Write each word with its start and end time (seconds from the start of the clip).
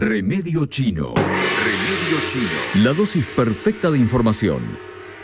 Remedio 0.00 0.64
Chino. 0.64 1.12
Remedio 1.14 2.18
Chino. 2.26 2.82
La 2.82 2.94
dosis 2.94 3.26
perfecta 3.36 3.90
de 3.90 3.98
información. 3.98 4.78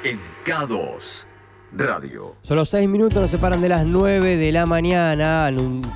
En 0.04 0.18
K2 0.44 1.26
Radio. 1.72 2.34
Son 2.42 2.58
los 2.58 2.68
seis 2.68 2.86
minutos, 2.86 3.22
nos 3.22 3.30
separan 3.30 3.62
de 3.62 3.70
las 3.70 3.86
9 3.86 4.36
de 4.36 4.52
la 4.52 4.66
mañana. 4.66 5.50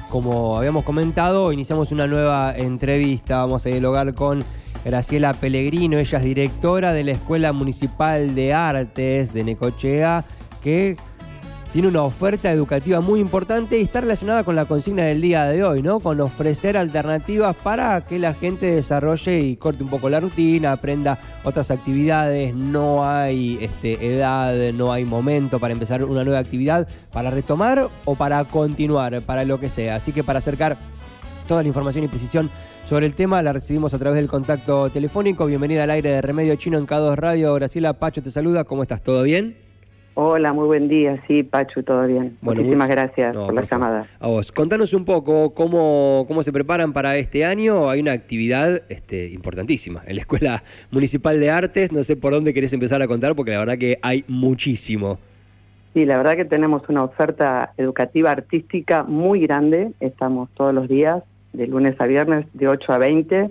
Como 0.08 0.56
habíamos 0.56 0.84
comentado, 0.84 1.52
iniciamos 1.52 1.92
una 1.92 2.06
nueva 2.06 2.56
entrevista. 2.56 3.40
Vamos 3.40 3.66
a 3.66 3.68
dialogar 3.68 4.14
con 4.14 4.42
Graciela 4.82 5.34
Pellegrino. 5.34 5.98
Ella 5.98 6.16
es 6.16 6.24
directora 6.24 6.94
de 6.94 7.04
la 7.04 7.12
Escuela 7.12 7.52
Municipal 7.52 8.34
de 8.34 8.54
Artes 8.54 9.34
de 9.34 9.44
Necochea, 9.44 10.24
que 10.62 10.96
tiene 11.72 11.86
una 11.86 12.02
oferta 12.02 12.50
educativa 12.50 13.00
muy 13.00 13.20
importante 13.20 13.78
y 13.78 13.82
está 13.82 14.00
relacionada 14.00 14.42
con 14.42 14.56
la 14.56 14.64
consigna 14.64 15.04
del 15.04 15.20
día 15.20 15.44
de 15.44 15.62
hoy, 15.62 15.82
¿no? 15.82 16.00
Con 16.00 16.20
ofrecer 16.20 16.76
alternativas 16.76 17.54
para 17.54 18.00
que 18.00 18.18
la 18.18 18.34
gente 18.34 18.66
desarrolle 18.66 19.40
y 19.40 19.56
corte 19.56 19.84
un 19.84 19.88
poco 19.88 20.10
la 20.10 20.18
rutina, 20.18 20.72
aprenda 20.72 21.18
otras 21.44 21.70
actividades. 21.70 22.54
No 22.54 23.08
hay 23.08 23.58
este, 23.60 24.14
edad, 24.14 24.72
no 24.72 24.92
hay 24.92 25.04
momento 25.04 25.60
para 25.60 25.72
empezar 25.72 26.02
una 26.02 26.24
nueva 26.24 26.40
actividad, 26.40 26.88
para 27.12 27.30
retomar 27.30 27.88
o 28.04 28.14
para 28.16 28.44
continuar, 28.44 29.22
para 29.22 29.44
lo 29.44 29.60
que 29.60 29.70
sea. 29.70 29.94
Así 29.94 30.12
que 30.12 30.24
para 30.24 30.40
acercar 30.40 30.76
toda 31.46 31.62
la 31.62 31.68
información 31.68 32.04
y 32.04 32.08
precisión 32.08 32.50
sobre 32.84 33.06
el 33.06 33.14
tema 33.14 33.42
la 33.42 33.52
recibimos 33.52 33.94
a 33.94 33.98
través 33.98 34.16
del 34.16 34.28
contacto 34.28 34.90
telefónico. 34.90 35.46
Bienvenida 35.46 35.84
al 35.84 35.90
aire 35.90 36.10
de 36.10 36.20
Remedio 36.20 36.56
Chino 36.56 36.78
en 36.78 36.86
K2 36.86 37.14
Radio. 37.14 37.54
Graciela 37.54 37.92
Pacho 37.92 38.22
te 38.22 38.32
saluda. 38.32 38.64
¿Cómo 38.64 38.82
estás? 38.82 39.02
¿Todo 39.02 39.22
bien? 39.22 39.69
Hola, 40.14 40.52
muy 40.52 40.66
buen 40.66 40.88
día. 40.88 41.22
Sí, 41.26 41.44
Pachu, 41.44 41.82
todo 41.82 42.06
bien. 42.06 42.36
Muchísimas 42.40 42.88
gracias 42.88 43.34
por 43.34 43.54
la 43.54 43.62
llamada. 43.62 44.06
A 44.18 44.26
vos. 44.26 44.50
Contanos 44.50 44.92
un 44.92 45.04
poco 45.04 45.54
cómo, 45.54 46.24
cómo 46.26 46.42
se 46.42 46.52
preparan 46.52 46.92
para 46.92 47.16
este 47.16 47.44
año. 47.44 47.88
Hay 47.88 48.00
una 48.00 48.12
actividad 48.12 48.82
este, 48.88 49.28
importantísima 49.28 50.02
en 50.06 50.16
la 50.16 50.22
Escuela 50.22 50.64
Municipal 50.90 51.38
de 51.38 51.50
Artes. 51.50 51.92
No 51.92 52.02
sé 52.02 52.16
por 52.16 52.32
dónde 52.32 52.52
querés 52.52 52.72
empezar 52.72 53.00
a 53.02 53.06
contar 53.06 53.36
porque 53.36 53.52
la 53.52 53.60
verdad 53.60 53.78
que 53.78 53.98
hay 54.02 54.24
muchísimo. 54.26 55.18
Sí, 55.94 56.04
la 56.04 56.16
verdad 56.16 56.36
que 56.36 56.44
tenemos 56.44 56.82
una 56.88 57.04
oferta 57.04 57.72
educativa 57.76 58.32
artística 58.32 59.04
muy 59.04 59.40
grande. 59.40 59.92
Estamos 60.00 60.50
todos 60.54 60.74
los 60.74 60.88
días, 60.88 61.22
de 61.52 61.68
lunes 61.68 62.00
a 62.00 62.06
viernes, 62.06 62.46
de 62.52 62.68
8 62.68 62.92
a 62.92 62.98
20. 62.98 63.50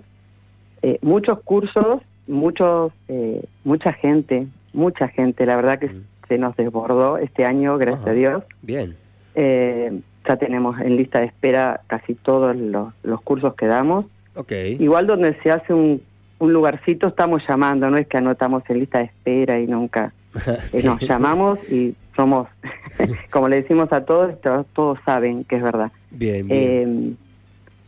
Eh, 0.82 1.00
muchos 1.02 1.40
cursos, 1.42 2.02
muchos, 2.28 2.92
eh, 3.08 3.44
mucha 3.64 3.94
gente, 3.94 4.48
mucha 4.74 5.08
gente. 5.08 5.46
La 5.46 5.56
verdad 5.56 5.80
que 5.80 5.88
mm 5.88 6.19
se 6.30 6.38
nos 6.38 6.56
desbordó 6.56 7.18
este 7.18 7.44
año, 7.44 7.78
gracias 7.78 8.08
a 8.08 8.12
Dios. 8.12 8.44
Bien. 8.62 8.96
Eh, 9.36 10.00
ya 10.28 10.38
tenemos 10.38 10.80
en 10.80 10.96
lista 10.96 11.20
de 11.20 11.26
espera 11.26 11.82
casi 11.88 12.14
todos 12.14 12.56
los, 12.56 13.22
cursos 13.24 13.56
que 13.56 13.66
damos. 13.66 14.06
Okay. 14.36 14.78
Igual 14.80 15.08
donde 15.08 15.34
se 15.42 15.52
hace 15.52 15.74
un, 15.74 16.02
lugarcito 16.40 17.08
estamos 17.08 17.44
llamando, 17.48 17.90
no 17.90 17.98
es 17.98 18.08
que 18.08 18.18
anotamos 18.18 18.64
en 18.70 18.80
lista 18.80 19.00
de 19.00 19.06
espera 19.06 19.60
y 19.60 19.68
nunca 19.68 20.14
eh, 20.72 20.84
nos 20.84 21.02
llamamos 21.02 21.60
y 21.70 21.96
somos, 22.16 22.48
como 23.32 23.50
le 23.50 23.58
decimos 23.58 23.92
a 23.92 24.06
todos, 24.06 24.36
todos 24.74 25.00
saben 25.04 25.44
que 25.44 25.58
es 25.58 25.64
verdad. 25.64 25.92
Bien, 26.12 26.48
bien. 26.48 26.52
Eh, 26.52 27.14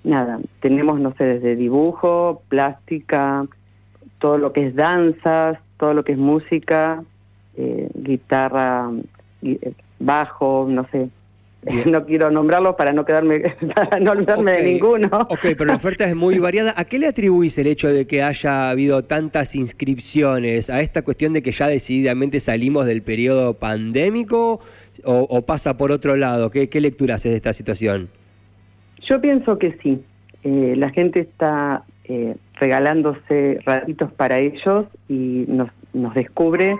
nada, 0.03 0.39
tenemos, 0.59 0.99
no 0.99 1.13
sé, 1.13 1.23
desde 1.25 1.55
dibujo, 1.55 2.41
plástica, 2.49 3.45
todo 4.19 4.37
lo 4.37 4.51
que 4.51 4.67
es 4.67 4.75
danzas, 4.75 5.59
todo 5.77 5.93
lo 5.93 6.03
que 6.03 6.13
es 6.13 6.17
música, 6.17 7.03
eh, 7.57 7.89
guitarra, 7.93 8.89
eh, 9.41 9.73
bajo, 9.99 10.67
no 10.69 10.87
sé. 10.91 11.09
No 11.85 12.05
quiero 12.07 12.31
nombrarlos 12.31 12.75
para 12.75 12.91
no 12.91 13.05
quedarme, 13.05 13.39
para 13.75 13.99
no 13.99 14.13
olvidarme 14.13 14.51
de 14.53 14.63
ninguno. 14.63 15.09
Ok, 15.29 15.41
pero 15.41 15.65
la 15.65 15.75
oferta 15.75 16.05
es 16.05 16.15
muy 16.15 16.39
variada. 16.39 16.73
¿A 16.75 16.85
qué 16.85 16.97
le 16.97 17.07
atribuís 17.07 17.55
el 17.59 17.67
hecho 17.67 17.87
de 17.89 18.07
que 18.07 18.23
haya 18.23 18.71
habido 18.71 19.03
tantas 19.03 19.55
inscripciones? 19.55 20.71
¿A 20.71 20.81
esta 20.81 21.03
cuestión 21.03 21.33
de 21.33 21.43
que 21.43 21.51
ya 21.51 21.67
decididamente 21.67 22.39
salimos 22.39 22.87
del 22.87 23.03
periodo 23.03 23.53
pandémico 23.53 24.59
o, 25.03 25.41
pasa 25.43 25.77
por 25.77 25.91
otro 25.91 26.15
lado? 26.15 26.49
¿Qué, 26.49 26.67
qué 26.67 26.81
lectura 26.81 27.15
haces 27.15 27.31
de 27.31 27.37
esta 27.37 27.53
situación? 27.53 28.09
Yo 29.01 29.21
pienso 29.21 29.59
que 29.59 29.77
sí. 29.83 30.03
Eh, 30.43 30.73
la 30.75 30.89
gente 30.89 31.19
está 31.19 31.83
regalándose 32.55 33.59
ratitos 33.65 34.11
para 34.11 34.39
ellos 34.39 34.85
y 35.07 35.45
nos, 35.47 35.69
nos 35.93 36.13
descubre 36.13 36.75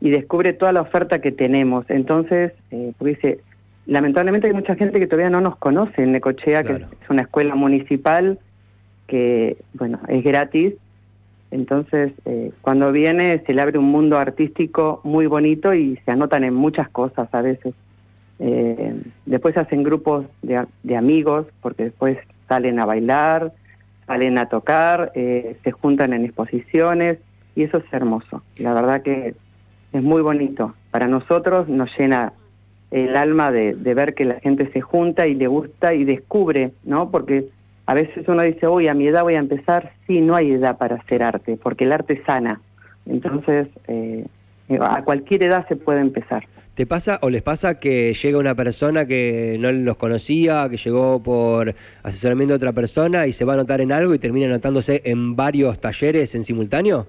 y 0.00 0.10
descubre 0.10 0.52
toda 0.52 0.72
la 0.72 0.82
oferta 0.82 1.20
que 1.20 1.32
tenemos. 1.32 1.84
Entonces, 1.88 2.52
eh, 2.70 2.92
dice, 3.00 3.40
lamentablemente 3.86 4.46
hay 4.46 4.54
mucha 4.54 4.74
gente 4.74 4.98
que 4.98 5.06
todavía 5.06 5.30
no 5.30 5.40
nos 5.40 5.56
conoce 5.56 6.02
en 6.02 6.12
Necochea, 6.12 6.64
que 6.64 6.72
es 6.72 7.10
una 7.10 7.22
escuela 7.22 7.54
municipal 7.54 8.38
que, 9.06 9.56
bueno, 9.74 10.00
es 10.08 10.24
gratis. 10.24 10.74
Entonces, 11.50 12.12
eh, 12.24 12.52
cuando 12.62 12.92
viene 12.92 13.42
se 13.44 13.52
le 13.52 13.60
abre 13.60 13.78
un 13.78 13.90
mundo 13.90 14.18
artístico 14.18 15.00
muy 15.02 15.26
bonito 15.26 15.74
y 15.74 15.96
se 16.04 16.12
anotan 16.12 16.44
en 16.44 16.54
muchas 16.54 16.88
cosas 16.88 17.28
a 17.32 17.42
veces. 17.42 17.74
Eh, 18.38 18.94
después 19.26 19.56
hacen 19.56 19.82
grupos 19.82 20.24
de, 20.42 20.64
de, 20.82 20.96
amigos, 20.96 21.46
porque 21.60 21.84
después 21.84 22.16
salen 22.48 22.78
a 22.78 22.86
bailar, 22.86 23.52
salen 24.06 24.38
a 24.38 24.48
tocar, 24.48 25.12
eh, 25.14 25.56
se 25.62 25.72
juntan 25.72 26.12
en 26.12 26.24
exposiciones 26.24 27.18
y 27.54 27.64
eso 27.64 27.78
es 27.78 27.84
hermoso. 27.92 28.42
La 28.56 28.72
verdad 28.72 29.02
que 29.02 29.34
es 29.92 30.02
muy 30.02 30.22
bonito. 30.22 30.74
Para 30.90 31.06
nosotros 31.06 31.68
nos 31.68 31.90
llena 31.98 32.32
el 32.90 33.16
alma 33.16 33.52
de, 33.52 33.74
ver 33.74 34.14
que 34.14 34.24
la 34.24 34.40
gente 34.40 34.70
se 34.72 34.80
junta 34.80 35.26
y 35.26 35.34
le 35.34 35.46
gusta 35.46 35.94
y 35.94 36.04
descubre, 36.04 36.72
¿no? 36.84 37.10
Porque 37.10 37.48
a 37.86 37.94
veces 37.94 38.26
uno 38.28 38.42
dice, 38.42 38.66
uy, 38.68 38.88
a 38.88 38.94
mi 38.94 39.06
edad 39.06 39.22
voy 39.22 39.34
a 39.34 39.38
empezar. 39.38 39.92
Sí, 40.06 40.20
no 40.20 40.34
hay 40.34 40.52
edad 40.52 40.78
para 40.78 40.96
hacer 40.96 41.22
arte, 41.22 41.58
porque 41.62 41.84
el 41.84 41.92
arte 41.92 42.22
sana. 42.24 42.60
Entonces, 43.06 43.68
eh, 43.88 44.26
a 44.80 45.02
cualquier 45.02 45.44
edad 45.44 45.66
se 45.68 45.76
puede 45.76 46.00
empezar. 46.00 46.46
¿Te 46.74 46.86
pasa 46.86 47.18
o 47.22 47.30
les 47.30 47.42
pasa 47.42 47.78
que 47.78 48.14
llega 48.14 48.38
una 48.38 48.54
persona 48.54 49.06
que 49.06 49.56
no 49.60 49.70
los 49.70 49.96
conocía, 49.96 50.68
que 50.70 50.76
llegó 50.76 51.22
por 51.22 51.74
asesoramiento 52.02 52.52
de 52.52 52.56
otra 52.56 52.72
persona 52.72 53.26
y 53.26 53.32
se 53.32 53.44
va 53.44 53.52
a 53.52 53.56
anotar 53.56 53.80
en 53.80 53.92
algo 53.92 54.14
y 54.14 54.18
termina 54.18 54.46
anotándose 54.46 55.02
en 55.04 55.36
varios 55.36 55.80
talleres 55.80 56.34
en 56.34 56.44
simultáneo? 56.44 57.06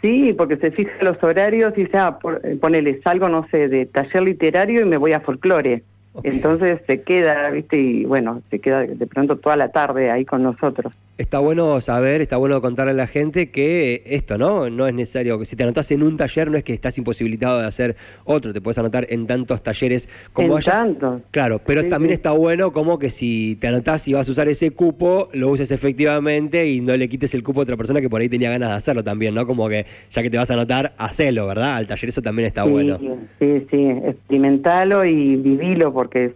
Sí, 0.00 0.32
porque 0.32 0.56
se 0.56 0.70
fija 0.70 0.92
los 1.02 1.22
horarios 1.22 1.74
y 1.76 1.84
dice, 1.84 1.98
ah, 1.98 2.18
eh, 2.42 2.56
ponele, 2.60 3.00
salgo, 3.02 3.28
no 3.28 3.46
sé, 3.50 3.68
de 3.68 3.86
taller 3.86 4.22
literario 4.22 4.80
y 4.80 4.84
me 4.84 4.96
voy 4.96 5.12
a 5.12 5.20
folclore. 5.20 5.82
Entonces 6.22 6.80
se 6.86 7.02
queda, 7.02 7.50
¿viste? 7.50 7.76
Y 7.76 8.04
bueno, 8.04 8.42
se 8.50 8.58
queda 8.58 8.80
de 8.80 9.06
pronto 9.06 9.36
toda 9.36 9.56
la 9.56 9.70
tarde 9.70 10.10
ahí 10.10 10.24
con 10.24 10.42
nosotros 10.42 10.92
está 11.20 11.38
bueno 11.38 11.78
saber, 11.82 12.22
está 12.22 12.38
bueno 12.38 12.62
contarle 12.62 12.92
a 12.92 12.94
la 12.94 13.06
gente 13.06 13.50
que 13.50 14.02
esto, 14.06 14.38
¿no? 14.38 14.70
No 14.70 14.88
es 14.88 14.94
necesario, 14.94 15.44
si 15.44 15.54
te 15.54 15.64
anotas 15.64 15.90
en 15.90 16.02
un 16.02 16.16
taller 16.16 16.50
no 16.50 16.56
es 16.56 16.64
que 16.64 16.72
estás 16.72 16.96
imposibilitado 16.96 17.60
de 17.60 17.66
hacer 17.66 17.96
otro, 18.24 18.54
te 18.54 18.62
puedes 18.62 18.78
anotar 18.78 19.06
en 19.10 19.26
tantos 19.26 19.62
talleres 19.62 20.08
como 20.32 20.58
en 20.58 20.64
Tantos. 20.64 21.20
Claro, 21.30 21.60
pero 21.64 21.86
también 21.88 22.14
está 22.14 22.30
bueno 22.30 22.72
como 22.72 22.98
que 22.98 23.10
si 23.10 23.58
te 23.60 23.66
anotás 23.66 24.08
y 24.08 24.14
vas 24.14 24.28
a 24.28 24.32
usar 24.32 24.48
ese 24.48 24.70
cupo, 24.70 25.28
lo 25.34 25.50
uses 25.50 25.70
efectivamente 25.70 26.66
y 26.68 26.80
no 26.80 26.96
le 26.96 27.08
quites 27.08 27.34
el 27.34 27.42
cupo 27.42 27.60
a 27.60 27.62
otra 27.64 27.76
persona 27.76 28.00
que 28.00 28.08
por 28.08 28.22
ahí 28.22 28.30
tenía 28.30 28.48
ganas 28.48 28.70
de 28.70 28.76
hacerlo 28.76 29.04
también, 29.04 29.34
¿no? 29.34 29.46
Como 29.46 29.68
que 29.68 29.84
ya 30.10 30.22
que 30.22 30.30
te 30.30 30.38
vas 30.38 30.50
a 30.50 30.54
anotar, 30.54 30.94
hacelo, 30.96 31.46
¿verdad? 31.46 31.76
Al 31.76 31.86
taller 31.86 32.08
eso 32.08 32.22
también 32.22 32.46
está 32.46 32.64
bueno. 32.64 32.98
Sí, 33.38 33.66
sí, 33.70 33.88
experimentalo 34.06 35.04
y 35.04 35.36
vivilo 35.36 35.92
porque 35.92 36.32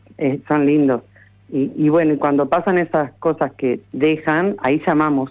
son 0.46 0.66
lindos. 0.66 1.00
Y, 1.50 1.88
bueno, 1.88 2.14
y 2.14 2.16
cuando 2.16 2.48
pasan 2.48 2.78
esas 2.78 3.12
cosas 3.14 3.52
que 3.52 3.80
dejan, 3.92 4.56
ahí 4.58 4.82
llamamos. 4.86 5.30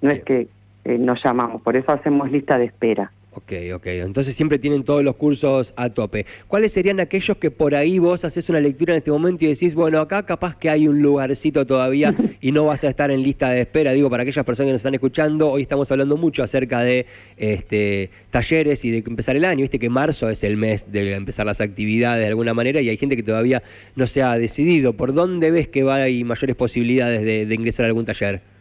No 0.00 0.10
es 0.10 0.24
que 0.24 0.48
eh, 0.84 0.98
nos 0.98 1.22
llamamos, 1.22 1.62
por 1.62 1.76
eso 1.76 1.92
hacemos 1.92 2.30
lista 2.30 2.58
de 2.58 2.64
espera. 2.64 3.12
Ok, 3.34 3.52
ok. 3.74 3.86
Entonces 3.86 4.36
siempre 4.36 4.58
tienen 4.58 4.84
todos 4.84 5.02
los 5.02 5.16
cursos 5.16 5.72
a 5.76 5.88
tope. 5.88 6.26
¿Cuáles 6.48 6.72
serían 6.72 7.00
aquellos 7.00 7.38
que 7.38 7.50
por 7.50 7.74
ahí 7.74 7.98
vos 7.98 8.26
haces 8.26 8.50
una 8.50 8.60
lectura 8.60 8.92
en 8.92 8.98
este 8.98 9.10
momento 9.10 9.46
y 9.46 9.48
decís, 9.48 9.74
bueno, 9.74 10.00
acá 10.00 10.26
capaz 10.26 10.56
que 10.58 10.68
hay 10.68 10.86
un 10.86 11.00
lugarcito 11.00 11.66
todavía 11.66 12.14
y 12.42 12.52
no 12.52 12.66
vas 12.66 12.84
a 12.84 12.90
estar 12.90 13.10
en 13.10 13.22
lista 13.22 13.48
de 13.48 13.62
espera? 13.62 13.92
Digo, 13.92 14.10
para 14.10 14.24
aquellas 14.24 14.44
personas 14.44 14.68
que 14.68 14.72
nos 14.72 14.80
están 14.80 14.92
escuchando, 14.92 15.50
hoy 15.50 15.62
estamos 15.62 15.90
hablando 15.90 16.18
mucho 16.18 16.42
acerca 16.42 16.80
de 16.80 17.06
este, 17.38 18.10
talleres 18.30 18.84
y 18.84 18.90
de 18.90 18.98
empezar 18.98 19.34
el 19.34 19.46
año. 19.46 19.62
Viste 19.62 19.78
que 19.78 19.88
marzo 19.88 20.28
es 20.28 20.44
el 20.44 20.58
mes 20.58 20.92
de 20.92 21.14
empezar 21.14 21.46
las 21.46 21.62
actividades 21.62 22.20
de 22.20 22.26
alguna 22.26 22.52
manera 22.52 22.82
y 22.82 22.90
hay 22.90 22.98
gente 22.98 23.16
que 23.16 23.22
todavía 23.22 23.62
no 23.96 24.06
se 24.06 24.22
ha 24.22 24.36
decidido. 24.36 24.92
¿Por 24.92 25.14
dónde 25.14 25.50
ves 25.50 25.68
que 25.68 25.84
va 25.84 26.02
hay 26.02 26.22
mayores 26.22 26.54
posibilidades 26.54 27.22
de 27.22 27.54
ingresar 27.54 27.84
a 27.84 27.88
algún 27.88 28.04
taller? 28.04 28.51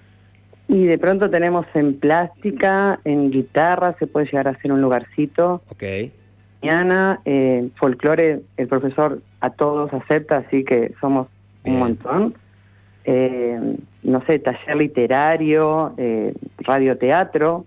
Y 0.71 0.85
de 0.85 0.97
pronto 0.97 1.29
tenemos 1.29 1.65
en 1.73 1.99
plástica, 1.99 3.01
en 3.03 3.29
guitarra, 3.29 3.93
se 3.99 4.07
puede 4.07 4.27
llegar 4.27 4.47
a 4.47 4.51
hacer 4.51 4.71
un 4.71 4.81
lugarcito. 4.81 5.61
Ok. 5.69 5.83
Mañana, 6.61 7.19
eh, 7.25 7.67
folclore, 7.75 8.39
el 8.55 8.67
profesor 8.69 9.21
a 9.41 9.49
todos 9.49 9.93
acepta, 9.93 10.37
así 10.37 10.63
que 10.63 10.93
somos 11.01 11.27
un 11.65 11.77
montón. 11.77 12.35
Eh, 13.03 13.59
no 14.03 14.25
sé, 14.25 14.39
taller 14.39 14.77
literario, 14.77 15.93
eh, 15.97 16.33
radioteatro, 16.59 17.65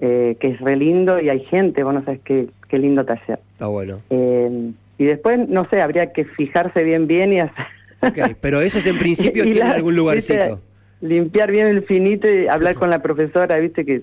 eh, 0.00 0.36
que 0.40 0.48
es 0.48 0.60
re 0.60 0.74
lindo 0.74 1.20
y 1.20 1.28
hay 1.28 1.44
gente, 1.44 1.84
bueno, 1.84 2.02
sabes 2.04 2.18
qué, 2.24 2.48
qué 2.68 2.80
lindo 2.80 3.04
taller. 3.04 3.38
Está 3.52 3.68
bueno. 3.68 4.00
Eh, 4.10 4.72
y 4.98 5.04
después, 5.04 5.48
no 5.48 5.68
sé, 5.70 5.80
habría 5.80 6.12
que 6.12 6.24
fijarse 6.24 6.82
bien 6.82 7.06
bien 7.06 7.32
y 7.32 7.38
hacer... 7.38 7.66
Ok, 8.00 8.36
pero 8.40 8.60
esos 8.60 8.84
en 8.86 8.98
principio 8.98 9.44
tienen 9.44 9.68
algún 9.68 9.94
lugarcito. 9.94 10.58
Limpiar 11.02 11.50
bien 11.50 11.66
el 11.66 11.82
finito 11.82 12.28
y 12.28 12.48
hablar 12.48 12.76
con 12.76 12.88
la 12.88 13.02
profesora, 13.02 13.58
viste 13.58 13.84
que 13.84 14.02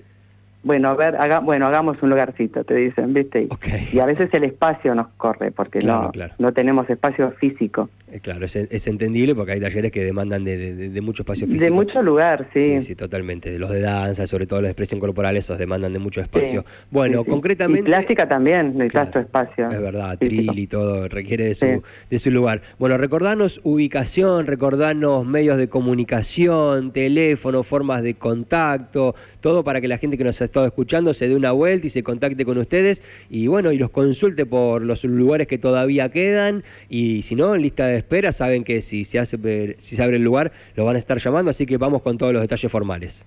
bueno, 0.62 0.90
a 0.90 0.94
ver, 0.94 1.16
haga, 1.16 1.40
bueno, 1.40 1.66
hagamos 1.66 2.02
un 2.02 2.10
lugarcito, 2.10 2.64
te 2.64 2.74
dicen, 2.74 3.14
¿viste? 3.14 3.48
Y 3.92 3.98
a 3.98 4.04
veces 4.04 4.28
el 4.34 4.44
espacio 4.44 4.94
nos 4.94 5.08
corre, 5.16 5.50
porque 5.52 5.78
no, 5.80 6.12
no 6.38 6.52
tenemos 6.52 6.88
espacio 6.90 7.30
físico. 7.32 7.88
Eh, 8.12 8.20
claro, 8.20 8.46
es, 8.46 8.86
entendible 8.86 9.34
porque 9.34 9.52
hay 9.52 9.60
talleres 9.60 9.92
que 9.92 10.04
demandan 10.04 10.44
de, 10.44 11.00
mucho 11.02 11.22
espacio 11.22 11.46
físico. 11.46 11.64
De 11.64 11.70
mucho 11.70 12.02
lugar, 12.02 12.48
sí. 12.52 12.62
Sí, 12.62 12.82
sí, 12.82 12.94
totalmente. 12.94 13.58
Los 13.58 13.70
de 13.70 13.80
danza, 13.80 14.26
sobre 14.26 14.46
todo 14.46 14.60
los 14.60 14.66
de 14.66 14.72
expresión 14.72 15.00
corporal, 15.00 15.36
esos 15.36 15.58
demandan 15.58 15.92
de 15.92 15.98
mucho 15.98 16.20
espacio. 16.20 16.64
bueno, 16.90 17.24
concretamente... 17.24 17.80
Y 17.80 17.84
plástica 17.84 18.28
también 18.28 18.76
necesita 18.76 19.12
su 19.12 19.18
espacio. 19.20 19.70
Es 19.70 19.80
verdad, 19.80 20.18
tril 20.18 20.58
y 20.58 20.66
todo 20.66 21.08
requiere 21.08 21.44
de 21.44 21.54
su, 21.54 21.82
de 22.10 22.18
su 22.18 22.30
lugar. 22.30 22.62
Bueno, 22.78 22.98
recordanos 22.98 23.60
ubicación, 23.62 24.46
recordanos 24.46 25.24
medios 25.26 25.56
de 25.58 25.68
comunicación, 25.68 26.92
teléfono, 26.92 27.62
formas 27.62 28.02
de 28.02 28.14
contacto, 28.14 29.14
todo 29.40 29.64
para 29.64 29.80
que 29.80 29.88
la 29.88 29.98
gente 29.98 30.18
que 30.18 30.24
nos 30.24 30.40
ha 30.40 30.44
estado 30.44 30.66
escuchando 30.66 31.14
se 31.14 31.28
dé 31.28 31.36
una 31.36 31.52
vuelta 31.52 31.86
y 31.86 31.90
se 31.90 32.02
contacte 32.02 32.44
con 32.44 32.58
ustedes 32.58 33.02
y 33.28 33.46
bueno, 33.46 33.72
y 33.72 33.78
los 33.78 33.90
consulte 33.90 34.46
por 34.46 34.82
los 34.82 35.04
lugares 35.04 35.46
que 35.46 35.58
todavía 35.58 36.10
quedan 36.10 36.64
y 36.88 37.22
si 37.22 37.34
no, 37.34 37.54
en 37.54 37.62
lista 37.62 37.86
de 37.86 37.99
espera, 38.00 38.32
saben 38.32 38.64
que 38.64 38.82
si 38.82 39.04
se, 39.04 39.18
hace, 39.18 39.38
si 39.78 39.96
se 39.96 40.02
abre 40.02 40.16
el 40.16 40.24
lugar 40.24 40.52
lo 40.74 40.84
van 40.84 40.96
a 40.96 40.98
estar 40.98 41.18
llamando, 41.18 41.50
así 41.50 41.66
que 41.66 41.76
vamos 41.76 42.02
con 42.02 42.18
todos 42.18 42.32
los 42.32 42.42
detalles 42.42 42.70
formales. 42.70 43.24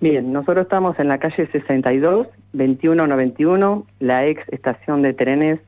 Bien, 0.00 0.32
nosotros 0.32 0.64
estamos 0.64 0.98
en 0.98 1.08
la 1.08 1.18
calle 1.18 1.46
62, 1.46 2.26
2191, 2.52 3.86
la 4.00 4.26
ex 4.26 4.42
estación 4.50 5.02
de 5.02 5.14
trenes. 5.14 5.60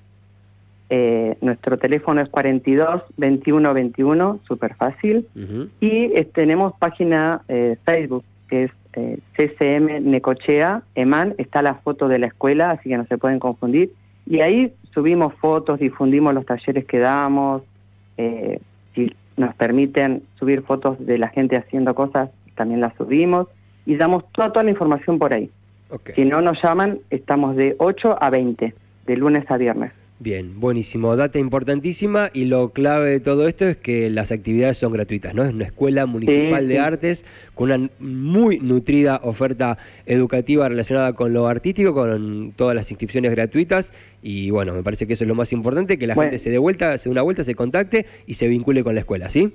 Eh, 0.89 1.37
nuestro 1.41 1.79
teléfono 1.79 2.21
es 2.21 2.29
42 2.29 3.03
21 3.17 3.75
21, 3.75 4.41
súper 4.47 4.75
fácil. 4.75 5.27
Y 5.81 6.11
tenemos 6.35 6.75
página 6.79 7.41
eh, 7.49 7.77
Facebook, 7.85 8.25
que 8.49 8.65
es 8.65 8.71
eh, 8.93 9.19
CCM 9.37 10.03
Necochea, 10.11 10.83
Eman, 10.95 11.35
está 11.39 11.63
la 11.63 11.75
foto 11.77 12.09
de 12.09 12.19
la 12.19 12.27
escuela, 12.27 12.73
así 12.73 12.89
que 12.91 12.97
no 12.97 13.07
se 13.07 13.19
pueden 13.19 13.39
confundir. 13.39 13.91
Y 14.27 14.41
ahí 14.41 14.73
subimos 14.93 15.35
fotos, 15.35 15.79
difundimos 15.79 16.35
los 16.35 16.45
talleres 16.45 16.85
que 16.85 16.99
damos, 16.99 17.63
eh, 18.17 18.61
si 18.95 19.15
nos 19.37 19.55
permiten 19.55 20.23
subir 20.39 20.63
fotos 20.63 21.05
de 21.05 21.19
la 21.19 21.29
gente 21.29 21.57
haciendo 21.57 21.95
cosas, 21.95 22.31
también 22.55 22.81
las 22.81 22.95
subimos 22.97 23.49
y 23.85 23.97
damos 23.97 24.25
toda, 24.33 24.53
toda 24.53 24.65
la 24.65 24.71
información 24.71 25.19
por 25.19 25.33
ahí. 25.33 25.51
Si 26.15 26.25
no 26.25 26.41
nos 26.41 26.61
llaman, 26.63 26.99
estamos 27.11 27.55
de 27.55 27.77
8 27.79 28.19
a 28.21 28.31
20, 28.31 28.75
de 29.07 29.17
lunes 29.17 29.49
a 29.51 29.57
viernes. 29.57 29.93
Bien, 30.19 30.59
buenísimo. 30.61 31.15
Data 31.15 31.39
importantísima 31.39 32.31
y 32.33 32.47
lo 32.47 32.71
clave 32.71 33.11
de 33.11 33.21
todo 33.21 33.47
esto 33.49 33.67
es 33.67 33.77
que 33.77 34.09
las 34.09 34.33
actividades 34.33 34.79
son 34.79 34.93
gratuitas, 34.93 35.35
¿no? 35.35 35.45
Es 35.45 35.53
una 35.53 35.67
escuela 35.67 36.07
municipal 36.07 36.67
de 36.69 36.79
artes 36.79 37.27
con 37.55 37.71
una 37.71 37.91
muy 38.01 38.59
nutrida 38.59 39.21
oferta 39.23 39.77
educativa 40.07 40.71
relacionada 40.71 41.13
con 41.13 41.35
lo 41.35 41.49
artístico, 41.49 41.93
con 41.93 42.55
todas 42.57 42.75
las 42.75 42.91
inscripciones 42.91 43.31
gratuitas 43.33 43.93
y 44.23 44.49
bueno, 44.49 44.73
me 44.73 44.83
parece 44.83 45.07
que 45.07 45.13
eso 45.13 45.25
es 45.25 45.29
lo 45.29 45.35
más 45.35 45.53
importante, 45.53 45.99
que 45.99 46.07
la 46.07 46.15
gente 46.15 46.39
se 46.39 46.49
dé 46.49 46.57
vuelta, 46.57 46.97
se 46.97 47.11
dé 47.11 47.13
una 47.13 47.23
vuelta, 47.23 47.45
se 47.45 47.55
contacte 47.55 48.07
y 48.27 48.35
se 48.35 48.49
vincule 48.49 48.83
con 48.83 48.95
la 48.95 49.03
escuela, 49.03 49.29
¿sí? 49.29 49.53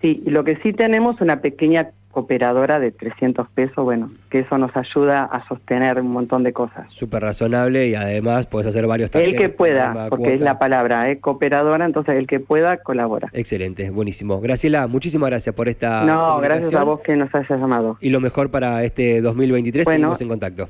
Sí, 0.00 0.22
lo 0.26 0.44
que 0.44 0.58
sí 0.62 0.72
tenemos 0.72 1.20
una 1.20 1.40
pequeña 1.40 1.90
cooperadora 2.14 2.78
de 2.78 2.92
300 2.92 3.48
pesos, 3.48 3.84
bueno, 3.84 4.10
que 4.30 4.38
eso 4.38 4.56
nos 4.56 4.74
ayuda 4.76 5.24
a 5.24 5.44
sostener 5.46 6.00
un 6.00 6.12
montón 6.12 6.44
de 6.44 6.52
cosas. 6.52 6.86
Súper 6.88 7.22
razonable 7.22 7.88
y 7.88 7.94
además 7.96 8.46
puedes 8.46 8.68
hacer 8.68 8.86
varios 8.86 9.10
talleres. 9.10 9.34
El 9.34 9.38
que 9.38 9.48
pueda, 9.48 10.06
porque 10.08 10.34
es 10.34 10.40
la 10.40 10.58
palabra, 10.58 11.10
¿eh? 11.10 11.18
cooperadora, 11.18 11.84
entonces 11.84 12.14
el 12.14 12.28
que 12.28 12.38
pueda 12.38 12.76
colabora. 12.78 13.28
Excelente, 13.32 13.90
buenísimo. 13.90 14.40
Graciela, 14.40 14.86
muchísimas 14.86 15.28
gracias 15.28 15.54
por 15.54 15.68
esta 15.68 16.04
No, 16.04 16.38
gracias 16.38 16.72
a 16.72 16.84
vos 16.84 17.00
que 17.00 17.16
nos 17.16 17.34
hayas 17.34 17.58
llamado. 17.58 17.98
Y 18.00 18.10
lo 18.10 18.20
mejor 18.20 18.50
para 18.50 18.84
este 18.84 19.20
2023, 19.20 19.88
seguimos 19.88 20.20
en 20.20 20.28
contacto. 20.28 20.68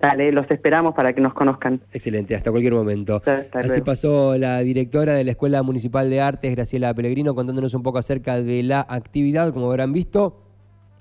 Dale, 0.00 0.32
los 0.32 0.50
esperamos 0.50 0.94
para 0.94 1.12
que 1.14 1.20
nos 1.20 1.32
conozcan. 1.32 1.80
Excelente, 1.92 2.36
hasta 2.36 2.50
cualquier 2.50 2.74
momento. 2.74 3.22
Así 3.52 3.80
pasó 3.80 4.36
la 4.36 4.58
directora 4.60 5.14
de 5.14 5.24
la 5.24 5.30
Escuela 5.30 5.62
Municipal 5.62 6.10
de 6.10 6.20
Artes, 6.20 6.54
Graciela 6.54 6.92
Pellegrino, 6.94 7.34
contándonos 7.34 7.74
un 7.74 7.82
poco 7.82 7.98
acerca 7.98 8.40
de 8.40 8.62
la 8.62 8.86
actividad, 8.88 9.52
como 9.52 9.70
habrán 9.70 9.92
visto 9.92 10.43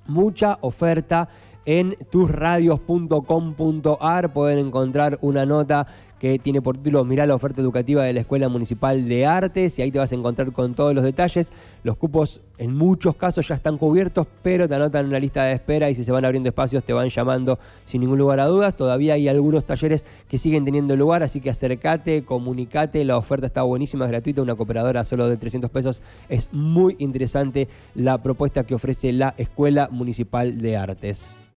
mucha 0.07 0.57
oferta 0.61 1.29
en 1.65 1.95
tusradios.com.ar. 2.11 4.33
Pueden 4.33 4.59
encontrar 4.59 5.17
una 5.21 5.45
nota 5.45 5.87
que 6.19 6.39
tiene 6.39 6.61
por 6.61 6.77
título 6.77 7.03
Mirá 7.03 7.25
la 7.25 7.35
oferta 7.35 7.61
educativa 7.61 8.03
de 8.03 8.13
la 8.13 8.21
Escuela 8.21 8.49
Municipal 8.49 9.07
de 9.07 9.25
Artes 9.25 9.77
y 9.77 9.81
ahí 9.81 9.91
te 9.91 9.99
vas 9.99 10.11
a 10.11 10.15
encontrar 10.15 10.51
con 10.51 10.73
todos 10.73 10.93
los 10.93 11.03
detalles. 11.03 11.51
Los 11.83 11.97
cupos 11.97 12.41
en 12.57 12.73
muchos 12.73 13.15
casos 13.15 13.47
ya 13.47 13.55
están 13.55 13.77
cubiertos, 13.77 14.27
pero 14.41 14.67
te 14.69 14.75
anotan 14.75 15.05
una 15.05 15.19
lista 15.19 15.43
de 15.43 15.53
espera 15.53 15.89
y 15.89 15.95
si 15.95 16.03
se 16.03 16.11
van 16.11 16.23
abriendo 16.23 16.49
espacios 16.49 16.83
te 16.83 16.93
van 16.93 17.09
llamando 17.09 17.59
sin 17.83 18.01
ningún 18.01 18.19
lugar 18.19 18.39
a 18.39 18.45
dudas. 18.45 18.75
Todavía 18.75 19.15
hay 19.15 19.27
algunos 19.27 19.65
talleres 19.65 20.05
que 20.27 20.37
siguen 20.37 20.65
teniendo 20.65 20.95
lugar, 20.95 21.23
así 21.23 21.41
que 21.41 21.49
acércate, 21.49 22.23
comunicate, 22.23 23.03
la 23.03 23.17
oferta 23.17 23.47
está 23.47 23.63
buenísima, 23.63 24.05
es 24.05 24.11
gratuita, 24.11 24.41
una 24.41 24.55
cooperadora 24.55 25.03
solo 25.03 25.27
de 25.27 25.37
300 25.37 25.69
pesos. 25.71 26.01
Es 26.29 26.49
muy 26.53 26.95
interesante 26.99 27.67
la 27.95 28.21
propuesta 28.21 28.63
que 28.63 28.75
ofrece 28.75 29.11
la 29.11 29.33
Escuela 29.37 29.89
Municipal 29.91 30.57
de 30.59 30.77
Artes. 30.77 31.49